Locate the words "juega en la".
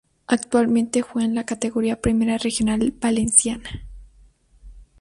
1.03-1.43